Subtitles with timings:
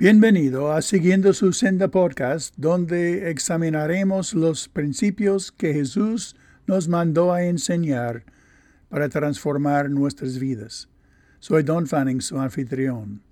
[0.00, 6.36] Bienvenido a Siguiendo su Senda Podcast, donde examinaremos los principios que Jesús
[6.68, 8.22] nos mandó a enseñar
[8.90, 10.88] para transformar nuestras vidas.
[11.40, 13.22] Soy Don Fanning, su anfitrión.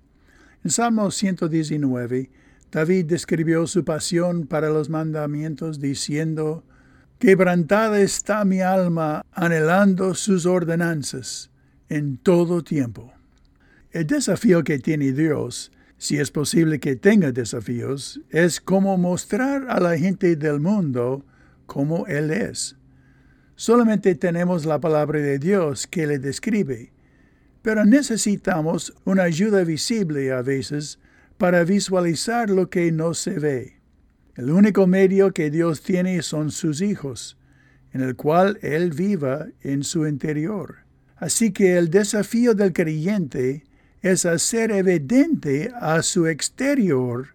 [0.61, 2.29] En Salmo 119,
[2.69, 6.65] David describió su pasión para los mandamientos diciendo,
[7.17, 11.49] Quebrantada está mi alma anhelando sus ordenanzas
[11.87, 13.13] en todo tiempo.
[13.91, 19.79] El desafío que tiene Dios si es posible que tenga desafíos, es como mostrar a
[19.79, 21.25] la gente del mundo
[21.65, 22.75] cómo Él es.
[23.55, 26.93] Solamente tenemos la palabra de Dios que le describe,
[27.63, 30.99] pero necesitamos una ayuda visible a veces
[31.37, 33.81] para visualizar lo que no se ve.
[34.35, 37.37] El único medio que Dios tiene son sus hijos,
[37.91, 40.75] en el cual Él viva en su interior.
[41.15, 43.63] Así que el desafío del creyente
[44.01, 47.29] es hacer evidente a su exterior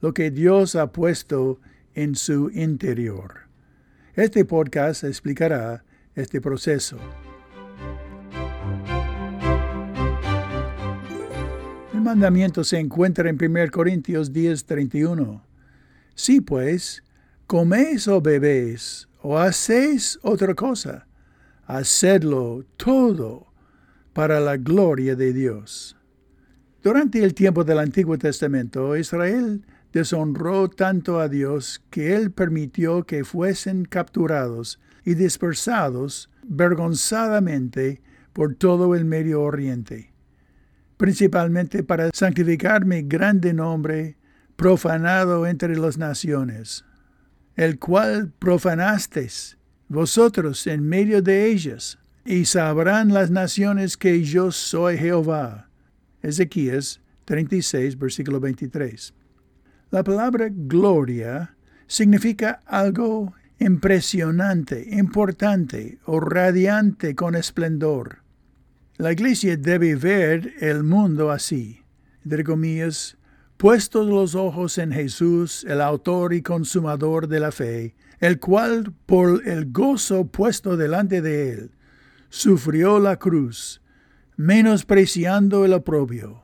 [0.00, 1.60] lo que Dios ha puesto
[1.94, 3.42] en su interior.
[4.14, 6.98] Este podcast explicará este proceso.
[11.94, 15.42] El mandamiento se encuentra en 1 Corintios 10:31.
[16.14, 17.02] Si pues,
[17.46, 21.06] coméis o bebéis o hacéis otra cosa,
[21.64, 23.46] hacedlo todo
[24.12, 25.96] para la gloria de Dios.
[26.82, 33.24] Durante el tiempo del Antiguo Testamento, Israel deshonró tanto a Dios que Él permitió que
[33.24, 38.02] fuesen capturados y dispersados vergonzadamente
[38.32, 40.12] por todo el Medio Oriente,
[40.96, 44.16] principalmente para santificar mi grande nombre
[44.56, 46.84] profanado entre las naciones,
[47.54, 54.96] el cual profanasteis vosotros en medio de ellas, y sabrán las naciones que yo soy
[54.98, 55.68] Jehová
[56.22, 59.14] Ezequías 36, versículo 23.
[59.90, 61.54] La palabra gloria
[61.86, 68.22] significa algo impresionante, importante o radiante con esplendor.
[68.96, 71.82] La iglesia debe ver el mundo así,
[72.24, 73.16] entre comillas,
[73.56, 79.46] puestos los ojos en Jesús, el autor y consumador de la fe, el cual por
[79.46, 81.70] el gozo puesto delante de él,
[82.28, 83.81] sufrió la cruz,
[84.42, 86.42] menospreciando el oprobio,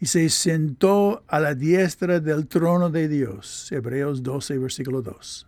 [0.00, 3.70] y se sentó a la diestra del trono de Dios.
[3.70, 5.46] Hebreos 12, versículo 2.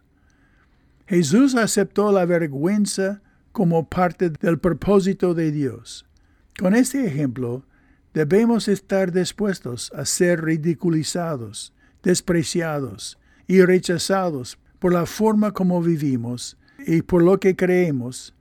[1.06, 6.04] Jesús aceptó la vergüenza como parte del propósito de Dios.
[6.58, 7.64] Con este ejemplo,
[8.12, 17.00] debemos estar dispuestos a ser ridiculizados, despreciados y rechazados por la forma como vivimos y
[17.00, 18.34] por lo que creemos,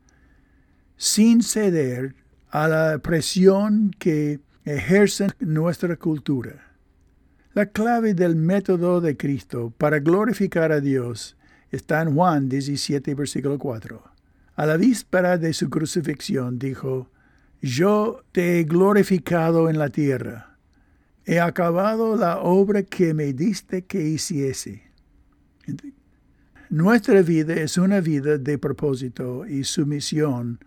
[0.97, 2.15] sin ceder
[2.49, 6.69] a la presión que ejerce nuestra cultura.
[7.53, 11.35] La clave del método de Cristo para glorificar a Dios
[11.71, 14.03] está en Juan 17, versículo 4.
[14.55, 17.09] A la víspera de su crucifixión dijo,
[17.61, 20.57] Yo te he glorificado en la tierra.
[21.25, 24.83] He acabado la obra que me diste que hiciese.
[26.69, 30.59] Nuestra vida es una vida de propósito y sumisión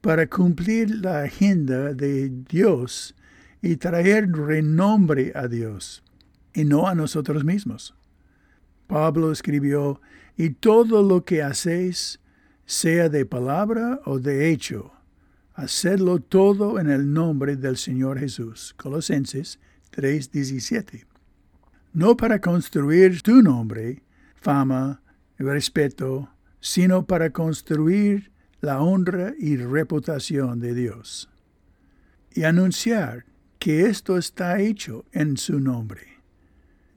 [0.00, 3.14] para cumplir la agenda de Dios
[3.60, 6.02] y traer renombre a Dios
[6.54, 7.94] y no a nosotros mismos.
[8.86, 10.00] Pablo escribió,
[10.36, 12.20] y todo lo que hacéis,
[12.64, 14.92] sea de palabra o de hecho,
[15.54, 18.74] hacedlo todo en el nombre del Señor Jesús.
[18.76, 19.58] Colosenses
[19.90, 21.06] 3:17.
[21.92, 24.02] No para construir tu nombre,
[24.36, 25.02] fama,
[25.38, 26.28] respeto,
[26.60, 28.30] sino para construir
[28.60, 31.28] la honra y reputación de Dios.
[32.34, 33.24] Y anunciar
[33.58, 36.02] que esto está hecho en su nombre.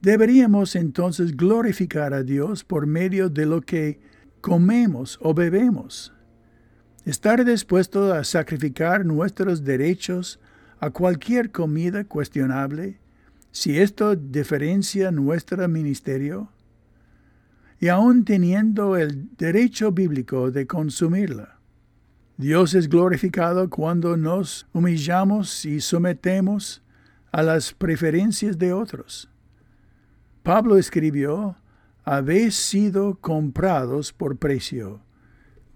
[0.02, 4.00] Deberíamos entonces glorificar a Dios por medio de lo que
[4.42, 6.14] comemos o bebemos.
[7.06, 10.40] Estar dispuesto a sacrificar nuestros derechos
[10.80, 13.00] a cualquier comida cuestionable,
[13.52, 16.50] si esto diferencia nuestro ministerio,
[17.82, 21.58] y aún teniendo el derecho bíblico de consumirla.
[22.38, 26.84] Dios es glorificado cuando nos humillamos y sometemos
[27.32, 29.32] a las preferencias de otros.
[30.44, 31.58] Pablo escribió,
[32.04, 35.02] habéis sido comprados por precio.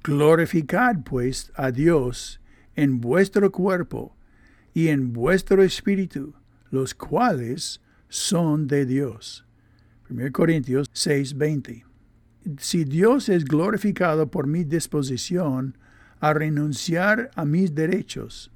[0.03, 2.39] Glorificad pues a Dios
[2.75, 4.15] en vuestro cuerpo
[4.75, 6.35] y en vuestro espíritu,
[6.69, 9.43] los cuales son de Dios.
[10.07, 11.94] 1 Corintios 6:20
[12.57, 15.77] si Dios es glorificado por mi disposición
[16.19, 18.51] a renunciar a mis derechos,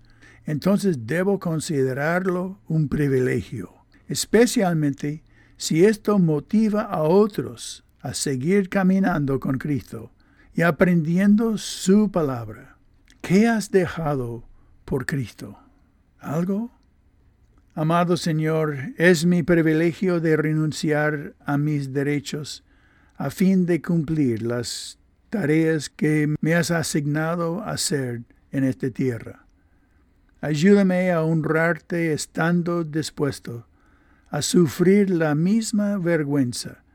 [0.45, 3.73] entonces debo considerarlo un privilegio,
[4.07, 5.23] especialmente
[5.57, 10.11] si esto motiva a otros a seguir caminando con Cristo
[10.53, 12.77] y aprendiendo su palabra.
[13.21, 14.47] ¿Qué has dejado
[14.85, 15.59] por Cristo?
[16.19, 16.71] ¿Algo?
[17.75, 22.63] Amado Señor, es mi privilegio de renunciar a mis derechos
[23.19, 24.97] a fin de cumplir las
[25.29, 29.45] tareas que me has asignado hacer en esta tierra.
[30.39, 33.67] Ayúdame a honrarte estando dispuesto
[34.29, 36.85] a sufrir la misma vergüenza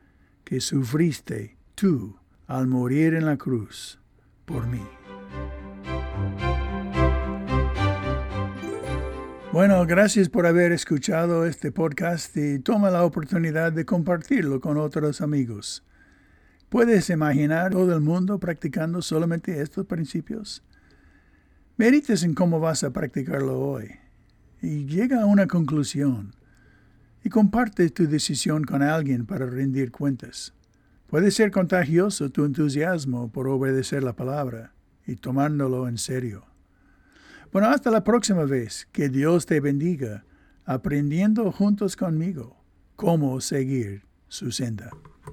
[0.45, 2.17] que sufriste tú
[2.47, 4.01] al morir en la cruz
[4.47, 4.83] por mí.
[9.53, 15.21] Bueno, gracias por haber escuchado este podcast y toma la oportunidad de compartirlo con otros
[15.21, 15.85] amigos.
[16.69, 20.63] ¿Puedes imaginar todo el mundo practicando solamente estos principios?
[21.77, 23.91] Medites en cómo vas a practicarlo hoy
[24.61, 26.35] y llega a una conclusión
[27.23, 30.53] y comparte tu decisión con alguien para rendir cuentas.
[31.07, 34.73] Puede ser contagioso tu entusiasmo por obedecer la palabra
[35.07, 36.45] y tomándolo en serio.
[37.53, 38.89] Bueno, hasta la próxima vez.
[38.91, 40.25] Que Dios te bendiga,
[40.65, 42.57] aprendiendo juntos conmigo
[42.97, 44.91] cómo seguir su senda.